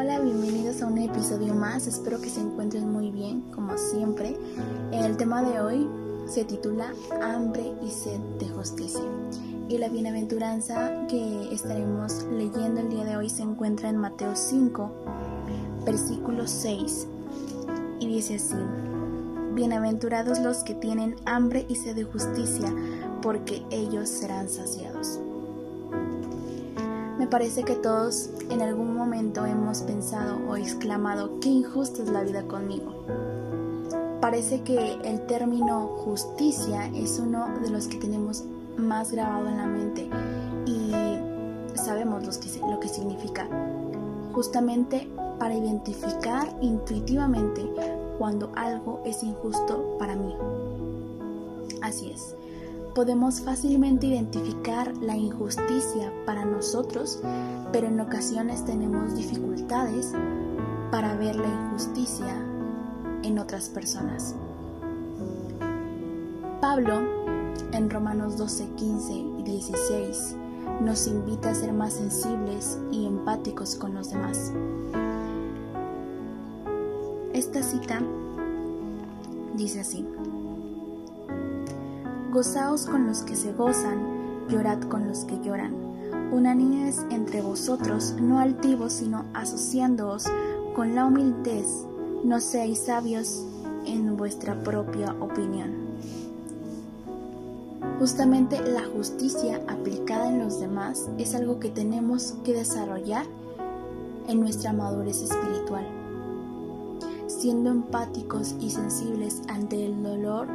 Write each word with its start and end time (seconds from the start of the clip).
Hola, 0.00 0.20
bienvenidos 0.20 0.80
a 0.80 0.86
un 0.86 0.96
episodio 0.98 1.56
más. 1.56 1.88
Espero 1.88 2.20
que 2.20 2.30
se 2.30 2.38
encuentren 2.38 2.88
muy 2.88 3.10
bien, 3.10 3.40
como 3.52 3.76
siempre. 3.76 4.36
El 4.92 5.16
tema 5.16 5.42
de 5.42 5.58
hoy 5.58 5.88
se 6.28 6.44
titula 6.44 6.92
Hambre 7.20 7.72
y 7.84 7.90
sed 7.90 8.20
de 8.38 8.48
justicia. 8.48 9.02
Y 9.68 9.76
la 9.76 9.88
bienaventuranza 9.88 11.04
que 11.08 11.52
estaremos 11.52 12.22
leyendo 12.30 12.80
el 12.80 12.90
día 12.90 13.04
de 13.04 13.16
hoy 13.16 13.28
se 13.28 13.42
encuentra 13.42 13.88
en 13.88 13.96
Mateo 13.96 14.36
5, 14.36 14.92
versículo 15.84 16.46
6. 16.46 17.08
Y 17.98 18.06
dice 18.06 18.36
así, 18.36 18.54
Bienaventurados 19.54 20.38
los 20.38 20.58
que 20.58 20.74
tienen 20.76 21.16
hambre 21.24 21.66
y 21.68 21.74
sed 21.74 21.96
de 21.96 22.04
justicia, 22.04 22.72
porque 23.20 23.64
ellos 23.72 24.08
serán 24.08 24.48
saciados. 24.48 25.18
Parece 27.30 27.62
que 27.62 27.74
todos 27.74 28.30
en 28.48 28.62
algún 28.62 28.96
momento 28.96 29.44
hemos 29.44 29.82
pensado 29.82 30.38
o 30.48 30.56
exclamado, 30.56 31.38
qué 31.40 31.50
injusta 31.50 32.02
es 32.02 32.08
la 32.08 32.22
vida 32.22 32.42
conmigo. 32.44 33.04
Parece 34.22 34.62
que 34.62 34.94
el 35.04 35.26
término 35.26 35.88
justicia 35.98 36.86
es 36.94 37.18
uno 37.18 37.46
de 37.60 37.68
los 37.68 37.86
que 37.86 37.98
tenemos 37.98 38.44
más 38.78 39.12
grabado 39.12 39.46
en 39.46 39.58
la 39.58 39.66
mente 39.66 40.08
y 40.64 40.90
sabemos 41.76 42.24
lo 42.24 42.80
que 42.80 42.88
significa. 42.88 43.46
Justamente 44.32 45.06
para 45.38 45.54
identificar 45.54 46.56
intuitivamente 46.62 47.62
cuando 48.18 48.50
algo 48.56 49.02
es 49.04 49.22
injusto 49.22 49.98
para 49.98 50.16
mí. 50.16 50.34
Así 51.82 52.10
es 52.10 52.34
podemos 52.98 53.40
fácilmente 53.42 54.08
identificar 54.08 54.92
la 54.96 55.16
injusticia 55.16 56.12
para 56.26 56.44
nosotros, 56.44 57.20
pero 57.70 57.86
en 57.86 58.00
ocasiones 58.00 58.64
tenemos 58.64 59.14
dificultades 59.14 60.14
para 60.90 61.14
ver 61.14 61.36
la 61.36 61.46
injusticia 61.46 62.34
en 63.22 63.38
otras 63.38 63.68
personas. 63.68 64.34
Pablo, 66.60 66.98
en 67.70 67.88
Romanos 67.88 68.36
12, 68.36 68.66
15 68.74 69.12
y 69.12 69.42
16, 69.44 70.34
nos 70.80 71.06
invita 71.06 71.50
a 71.50 71.54
ser 71.54 71.72
más 71.72 71.92
sensibles 71.92 72.80
y 72.90 73.06
empáticos 73.06 73.76
con 73.76 73.94
los 73.94 74.10
demás. 74.10 74.52
Esta 77.32 77.62
cita 77.62 78.02
dice 79.54 79.82
así, 79.82 80.04
Gozaos 82.38 82.86
con 82.86 83.08
los 83.08 83.22
que 83.22 83.34
se 83.34 83.52
gozan, 83.52 84.46
llorad 84.48 84.80
con 84.82 85.08
los 85.08 85.24
que 85.24 85.40
lloran. 85.40 85.74
Unaníes 86.30 87.04
entre 87.10 87.42
vosotros, 87.42 88.14
no 88.20 88.38
altivos, 88.38 88.92
sino 88.92 89.24
asociándoos 89.34 90.26
con 90.76 90.94
la 90.94 91.06
humildad, 91.06 91.64
no 92.22 92.38
seáis 92.38 92.84
sabios 92.84 93.44
en 93.86 94.16
vuestra 94.16 94.54
propia 94.62 95.16
opinión. 95.18 95.72
Justamente 97.98 98.62
la 98.62 98.84
justicia 98.84 99.60
aplicada 99.66 100.28
en 100.28 100.38
los 100.38 100.60
demás 100.60 101.10
es 101.18 101.34
algo 101.34 101.58
que 101.58 101.70
tenemos 101.70 102.36
que 102.44 102.54
desarrollar 102.54 103.26
en 104.28 104.38
nuestra 104.38 104.72
madurez 104.72 105.22
espiritual, 105.22 105.88
siendo 107.26 107.70
empáticos 107.70 108.54
y 108.60 108.70
sensibles 108.70 109.42
ante 109.48 109.84
el 109.84 110.04
dolor 110.04 110.46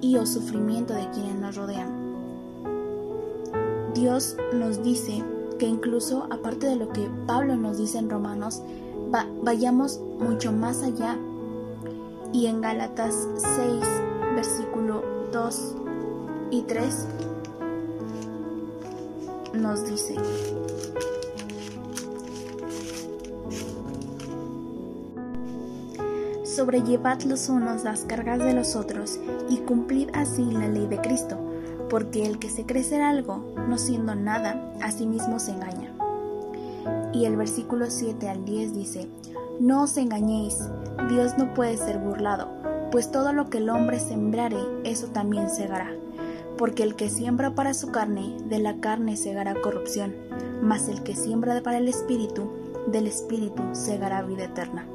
y 0.00 0.16
o 0.16 0.26
sufrimiento 0.26 0.94
de 0.94 1.08
quienes 1.10 1.34
nos 1.36 1.56
rodean. 1.56 2.00
Dios 3.94 4.36
nos 4.54 4.82
dice 4.82 5.22
que 5.58 5.66
incluso 5.66 6.26
aparte 6.30 6.66
de 6.66 6.76
lo 6.76 6.88
que 6.88 7.10
Pablo 7.26 7.56
nos 7.56 7.78
dice 7.78 7.98
en 7.98 8.08
Romanos, 8.08 8.62
vayamos 9.42 10.00
mucho 10.18 10.52
más 10.52 10.82
allá. 10.82 11.18
Y 12.32 12.46
en 12.46 12.60
Gálatas 12.60 13.28
6, 13.36 13.56
versículo 14.36 15.02
2 15.32 15.74
y 16.52 16.62
3, 16.62 17.06
nos 19.54 19.84
dice, 19.84 20.14
sobrellevad 26.60 27.22
los 27.22 27.48
unos 27.48 27.84
las 27.84 28.04
cargas 28.04 28.38
de 28.38 28.52
los 28.52 28.76
otros 28.76 29.18
y 29.48 29.56
cumplid 29.60 30.10
así 30.12 30.44
la 30.44 30.68
ley 30.68 30.86
de 30.88 31.00
Cristo, 31.00 31.38
porque 31.88 32.26
el 32.26 32.38
que 32.38 32.50
se 32.50 32.66
cree 32.66 32.84
ser 32.84 33.00
algo, 33.00 33.54
no 33.66 33.78
siendo 33.78 34.14
nada, 34.14 34.70
a 34.82 34.90
sí 34.90 35.06
mismo 35.06 35.38
se 35.38 35.52
engaña. 35.52 35.90
Y 37.14 37.24
el 37.24 37.38
versículo 37.38 37.86
7 37.88 38.28
al 38.28 38.44
10 38.44 38.74
dice, 38.74 39.08
No 39.58 39.84
os 39.84 39.96
engañéis, 39.96 40.58
Dios 41.08 41.38
no 41.38 41.54
puede 41.54 41.78
ser 41.78 41.96
burlado, 41.96 42.50
pues 42.90 43.10
todo 43.10 43.32
lo 43.32 43.48
que 43.48 43.56
el 43.56 43.70
hombre 43.70 43.98
sembrare, 43.98 44.58
eso 44.84 45.06
también 45.06 45.48
segará. 45.48 45.94
Porque 46.58 46.82
el 46.82 46.94
que 46.94 47.08
siembra 47.08 47.54
para 47.54 47.72
su 47.72 47.90
carne, 47.90 48.36
de 48.50 48.58
la 48.58 48.80
carne 48.80 49.16
segará 49.16 49.54
corrupción, 49.62 50.14
mas 50.60 50.88
el 50.88 51.02
que 51.04 51.16
siembra 51.16 51.62
para 51.62 51.78
el 51.78 51.88
espíritu, 51.88 52.50
del 52.86 53.06
espíritu 53.06 53.62
segará 53.72 54.20
vida 54.20 54.44
eterna. 54.44 54.86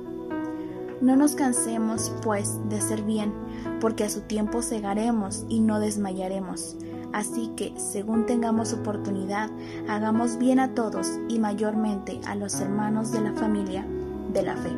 No 1.02 1.16
nos 1.16 1.36
cansemos, 1.36 2.12
pues, 2.24 2.58
de 2.70 2.78
hacer 2.78 3.04
bien, 3.04 3.34
porque 3.82 4.06
a 4.06 4.10
su 4.10 4.22
tiempo 4.22 4.62
cegaremos 4.62 5.46
y 5.50 5.60
no 5.60 5.80
desmayaremos. 5.80 6.78
Así 7.12 7.52
que, 7.56 7.74
según 7.78 8.26
tengamos 8.26 8.74
oportunidad, 8.74 9.50
hagamos 9.88 10.38
bien 10.38 10.60
a 10.60 10.74
todos 10.74 11.08
y 11.30 11.40
mayormente 11.40 12.20
a 12.26 12.36
los 12.36 12.60
hermanos 12.60 13.12
de 13.12 13.22
la 13.22 13.34
familia 13.34 13.86
de 14.34 14.44
la 14.44 14.56
fe. 14.58 14.72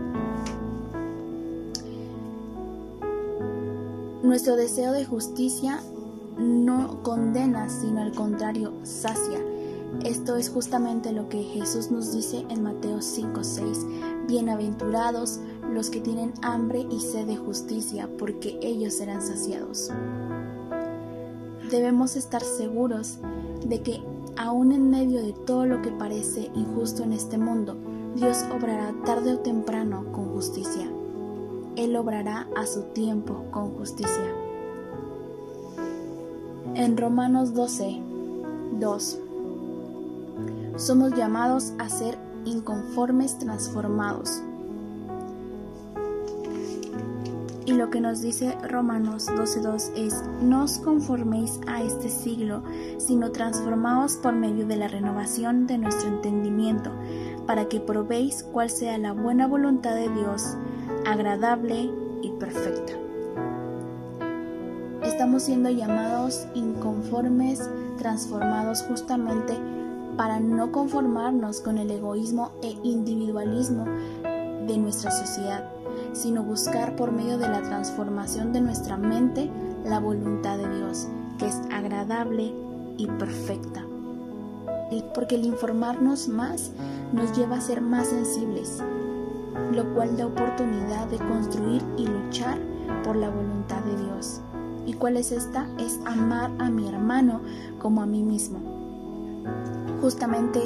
Nuestro 4.23 4.55
deseo 4.55 4.91
de 4.91 5.05
justicia 5.05 5.79
no 6.38 7.01
condena, 7.01 7.69
sino 7.69 8.01
al 8.01 8.11
contrario, 8.11 8.73
sacia. 8.84 9.39
Esto 10.03 10.35
es 10.35 10.49
justamente 10.49 11.13
lo 11.13 11.29
que 11.29 11.44
Jesús 11.44 11.91
nos 11.91 12.11
dice 12.11 12.45
en 12.49 12.61
Mateo 12.61 13.01
5:6. 13.01 13.85
Bienaventurados 14.28 15.39
los 15.72 15.89
que 15.89 16.01
tienen 16.01 16.33
hambre 16.41 16.85
y 16.89 17.00
sed 17.00 17.28
de 17.28 17.38
justicia, 17.38 18.09
porque 18.17 18.59
ellos 18.61 18.94
serán 18.94 19.22
saciados. 19.22 19.91
Debemos 21.69 22.16
estar 22.16 22.41
seguros 22.41 23.19
de 23.66 23.81
que 23.81 24.01
aun 24.38 24.72
en 24.72 24.89
medio 24.89 25.22
de 25.22 25.33
todo 25.33 25.66
lo 25.66 25.81
que 25.81 25.91
parece 25.91 26.51
injusto 26.53 27.03
en 27.03 27.13
este 27.13 27.38
mundo, 27.38 27.75
Dios 28.16 28.45
obrará 28.55 28.94
tarde 29.05 29.33
o 29.33 29.39
temprano 29.39 30.05
con 30.11 30.31
justicia. 30.33 30.88
Él 31.75 31.95
obrará 31.95 32.47
a 32.55 32.66
su 32.66 32.84
tiempo 32.94 33.45
con 33.51 33.72
justicia. 33.75 34.34
En 36.75 36.97
Romanos 36.97 37.53
12, 37.53 38.01
2, 38.79 39.19
somos 40.75 41.13
llamados 41.16 41.73
a 41.79 41.89
ser 41.89 42.17
inconformes 42.45 43.38
transformados 43.39 44.41
Y 47.67 47.73
lo 47.73 47.89
que 47.89 48.00
nos 48.00 48.22
dice 48.22 48.57
Romanos 48.66 49.28
12.2 49.28 49.91
es, 49.97 50.23
no 50.41 50.63
os 50.63 50.79
conforméis 50.79 51.59
a 51.67 51.83
este 51.83 52.07
siglo, 52.09 52.63
sino 52.97 53.33
transformaos 53.33 54.16
por 54.16 54.31
medio 54.31 54.66
de 54.66 54.78
la 54.78 54.88
renovación 54.88 55.67
de 55.67 55.78
nuestro 55.78 56.07
entendimiento, 56.07 56.94
para 57.45 57.67
que 57.67 57.81
probéis 57.81 58.44
cuál 58.53 58.69
sea 58.69 58.97
la 58.97 59.11
buena 59.11 59.47
voluntad 59.47 59.95
de 59.95 60.07
Dios, 60.07 60.55
agradable 61.05 61.91
y 62.22 62.29
perfecta. 62.39 62.94
Estamos 65.03 65.44
siendo 65.44 65.69
llamados 65.69 66.47
inconformes, 66.55 67.69
transformados 67.97 68.81
justamente 68.84 69.57
para 70.16 70.39
no 70.39 70.72
conformarnos 70.72 71.59
con 71.59 71.79
el 71.79 71.91
egoísmo 71.91 72.53
e 72.63 72.78
individualismo 72.84 73.84
de 74.23 74.78
nuestra 74.78 75.11
sociedad 75.11 75.77
sino 76.17 76.43
buscar 76.43 76.96
por 76.96 77.11
medio 77.11 77.37
de 77.37 77.47
la 77.47 77.61
transformación 77.61 78.52
de 78.52 78.61
nuestra 78.61 78.97
mente 78.97 79.49
la 79.85 79.99
voluntad 79.99 80.58
de 80.58 80.67
Dios, 80.75 81.08
que 81.37 81.46
es 81.46 81.61
agradable 81.72 82.53
y 82.97 83.05
perfecta. 83.05 83.85
Porque 85.14 85.35
el 85.35 85.46
informarnos 85.46 86.28
más 86.28 86.72
nos 87.14 87.37
lleva 87.37 87.58
a 87.58 87.61
ser 87.61 87.81
más 87.81 88.08
sensibles, 88.08 88.81
lo 89.72 89.93
cual 89.93 90.17
da 90.17 90.28
oportunidad 90.28 91.08
de 91.08 91.17
construir 91.17 91.84
y 91.97 92.08
luchar 92.08 92.58
por 93.03 93.16
la 93.16 93.29
voluntad 93.29 93.81
de 93.84 94.03
Dios. 94.03 94.41
¿Y 94.85 94.93
cuál 94.93 95.17
es 95.17 95.31
esta? 95.31 95.67
Es 95.78 95.99
amar 96.05 96.52
a 96.59 96.70
mi 96.70 96.87
hermano 96.87 97.41
como 97.79 98.02
a 98.02 98.05
mí 98.05 98.23
mismo. 98.23 98.59
Justamente 100.02 100.61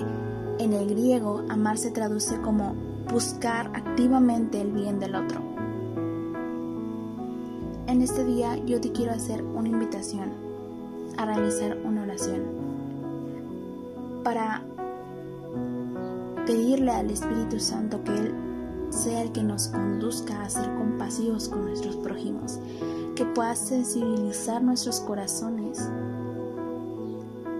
en 0.59 0.73
el 0.73 0.89
griego, 0.89 1.43
amar 1.49 1.77
se 1.77 1.91
traduce 1.91 2.39
como 2.41 2.75
buscar 3.11 3.67
activamente 3.73 4.61
el 4.61 4.71
bien 4.71 4.99
del 4.99 5.15
otro. 5.15 5.41
En 7.87 8.01
este 8.01 8.23
día 8.23 8.55
yo 8.65 8.79
te 8.79 8.91
quiero 8.91 9.11
hacer 9.11 9.43
una 9.43 9.67
invitación 9.67 10.31
a 11.17 11.25
realizar 11.25 11.77
una 11.83 12.03
oración 12.03 12.41
para 14.23 14.63
pedirle 16.45 16.91
al 16.91 17.11
Espíritu 17.11 17.59
Santo 17.59 18.01
que 18.03 18.11
Él 18.11 18.33
sea 18.89 19.21
el 19.21 19.31
que 19.31 19.43
nos 19.43 19.67
conduzca 19.67 20.41
a 20.41 20.49
ser 20.49 20.73
compasivos 20.75 21.49
con 21.49 21.65
nuestros 21.65 21.97
prójimos, 21.97 22.59
que 23.15 23.25
pueda 23.25 23.55
sensibilizar 23.55 24.61
nuestros 24.61 25.01
corazones 25.01 25.89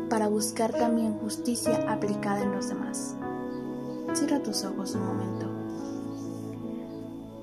para 0.09 0.27
buscar 0.27 0.71
también 0.71 1.17
justicia 1.19 1.85
aplicada 1.89 2.41
en 2.41 2.51
los 2.51 2.69
demás. 2.69 3.15
Cierra 4.13 4.43
tus 4.43 4.65
ojos 4.65 4.93
un 4.95 5.05
momento. 5.05 5.47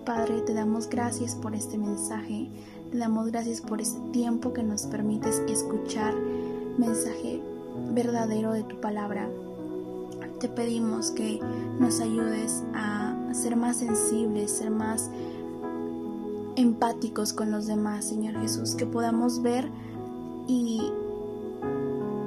Padre, 0.04 0.42
te 0.42 0.52
damos 0.52 0.88
gracias 0.88 1.34
por 1.34 1.54
este 1.54 1.78
mensaje, 1.78 2.50
te 2.90 2.98
damos 2.98 3.28
gracias 3.28 3.60
por 3.62 3.80
este 3.80 4.00
tiempo 4.10 4.52
que 4.52 4.62
nos 4.62 4.82
permites 4.86 5.42
escuchar 5.48 6.14
mensaje 6.76 7.42
verdadero 7.92 8.52
de 8.52 8.64
tu 8.64 8.80
palabra. 8.80 9.28
Te 10.40 10.48
pedimos 10.48 11.10
que 11.10 11.40
nos 11.80 12.00
ayudes 12.00 12.62
a 12.74 13.14
ser 13.32 13.56
más 13.56 13.78
sensibles, 13.78 14.50
ser 14.50 14.70
más 14.70 15.10
empáticos 16.56 17.32
con 17.32 17.50
los 17.50 17.66
demás, 17.66 18.04
Señor 18.04 18.40
Jesús, 18.40 18.74
que 18.74 18.86
podamos 18.86 19.42
ver 19.42 19.70
y 20.46 20.92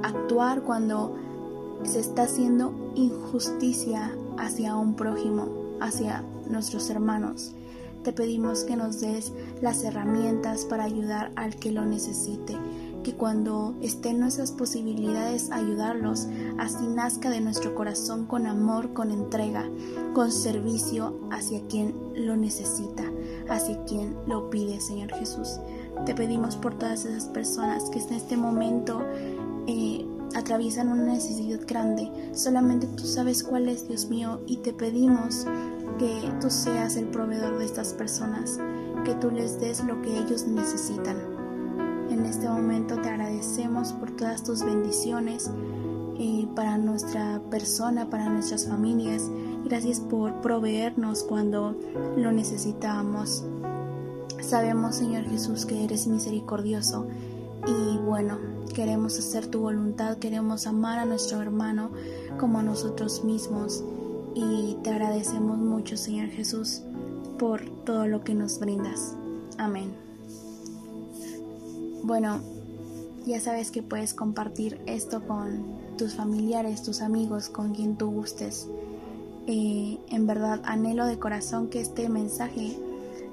actuar 0.02 0.62
cuando 0.62 1.14
se 1.84 2.00
está 2.00 2.24
haciendo 2.24 2.72
injusticia 2.94 4.12
hacia 4.38 4.76
un 4.76 4.94
prójimo, 4.94 5.48
hacia 5.80 6.24
nuestros 6.48 6.90
hermanos. 6.90 7.54
Te 8.02 8.12
pedimos 8.12 8.64
que 8.64 8.76
nos 8.76 9.00
des 9.00 9.32
las 9.60 9.84
herramientas 9.84 10.64
para 10.64 10.84
ayudar 10.84 11.30
al 11.36 11.54
que 11.54 11.70
lo 11.70 11.84
necesite, 11.84 12.56
que 13.04 13.14
cuando 13.14 13.74
estén 13.80 14.18
nuestras 14.18 14.50
posibilidades 14.50 15.50
ayudarlos, 15.50 16.26
así 16.58 16.84
nazca 16.86 17.30
de 17.30 17.40
nuestro 17.40 17.74
corazón 17.74 18.26
con 18.26 18.46
amor, 18.46 18.92
con 18.92 19.12
entrega, 19.12 19.68
con 20.14 20.32
servicio 20.32 21.20
hacia 21.30 21.60
quien 21.68 21.94
lo 22.14 22.36
necesita, 22.36 23.04
hacia 23.48 23.84
quien 23.84 24.16
lo 24.26 24.50
pide, 24.50 24.80
Señor 24.80 25.12
Jesús. 25.14 25.60
Te 26.04 26.14
pedimos 26.14 26.56
por 26.56 26.74
todas 26.74 27.04
esas 27.04 27.26
personas 27.26 27.88
que 27.90 28.00
en 28.00 28.14
este 28.14 28.36
momento 28.36 29.02
eh, 29.68 30.04
atraviesan 30.34 30.88
una 30.88 31.04
necesidad 31.04 31.60
grande. 31.66 32.10
Solamente 32.32 32.86
tú 32.86 33.04
sabes 33.04 33.42
cuál 33.42 33.68
es, 33.68 33.88
Dios 33.88 34.08
mío, 34.08 34.40
y 34.46 34.58
te 34.58 34.72
pedimos 34.72 35.46
que 35.98 36.32
tú 36.40 36.50
seas 36.50 36.96
el 36.96 37.06
proveedor 37.06 37.58
de 37.58 37.64
estas 37.64 37.94
personas, 37.94 38.58
que 39.04 39.14
tú 39.14 39.30
les 39.30 39.60
des 39.60 39.84
lo 39.84 40.00
que 40.02 40.18
ellos 40.18 40.46
necesitan. 40.46 41.16
En 42.10 42.24
este 42.26 42.48
momento 42.48 43.00
te 43.00 43.08
agradecemos 43.08 43.92
por 43.94 44.10
todas 44.10 44.42
tus 44.42 44.62
bendiciones 44.62 45.50
eh, 46.18 46.46
para 46.54 46.76
nuestra 46.78 47.40
persona, 47.50 48.08
para 48.10 48.28
nuestras 48.28 48.66
familias. 48.66 49.30
Gracias 49.64 50.00
por 50.00 50.40
proveernos 50.40 51.24
cuando 51.24 51.76
lo 52.16 52.32
necesitábamos. 52.32 53.44
Sabemos, 54.40 54.96
Señor 54.96 55.24
Jesús, 55.24 55.64
que 55.64 55.84
eres 55.84 56.06
misericordioso 56.06 57.06
y 57.66 57.98
bueno, 57.98 58.38
queremos 58.74 59.18
hacer 59.18 59.46
tu 59.46 59.60
voluntad, 59.60 60.18
queremos 60.18 60.66
amar 60.66 60.98
a 60.98 61.04
nuestro 61.04 61.40
hermano 61.40 61.90
como 62.38 62.58
a 62.58 62.62
nosotros 62.62 63.24
mismos 63.24 63.84
y 64.34 64.76
te 64.82 64.90
agradecemos 64.90 65.58
mucho, 65.58 65.96
Señor 65.96 66.28
Jesús, 66.28 66.82
por 67.38 67.68
todo 67.84 68.06
lo 68.06 68.24
que 68.24 68.34
nos 68.34 68.58
brindas. 68.58 69.14
Amén. 69.58 69.94
Bueno, 72.02 72.40
ya 73.26 73.40
sabes 73.40 73.70
que 73.70 73.82
puedes 73.82 74.14
compartir 74.14 74.80
esto 74.86 75.24
con 75.26 75.82
tus 75.96 76.14
familiares, 76.14 76.82
tus 76.82 77.00
amigos, 77.00 77.48
con 77.48 77.74
quien 77.74 77.96
tú 77.96 78.10
gustes. 78.10 78.68
Eh, 79.46 79.98
en 80.08 80.26
verdad, 80.26 80.60
anhelo 80.64 81.06
de 81.06 81.18
corazón 81.18 81.68
que 81.68 81.80
este 81.80 82.08
mensaje 82.08 82.76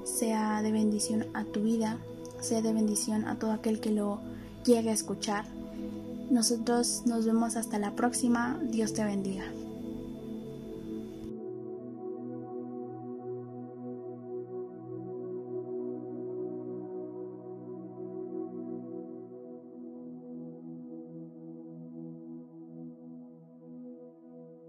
sea 0.04 0.62
de 0.62 0.72
bendición 0.72 1.26
a 1.34 1.44
tu 1.44 1.62
vida, 1.62 1.98
sea 2.40 2.62
de 2.62 2.72
bendición 2.72 3.26
a 3.26 3.38
todo 3.38 3.52
aquel 3.52 3.80
que 3.80 3.90
lo 3.90 4.20
llegue 4.64 4.90
a 4.90 4.94
escuchar. 4.94 5.44
Nosotros 6.30 7.02
nos 7.06 7.26
vemos 7.26 7.56
hasta 7.56 7.78
la 7.78 7.92
próxima. 7.92 8.58
Dios 8.62 8.92
te 8.92 9.04
bendiga. 9.04 9.44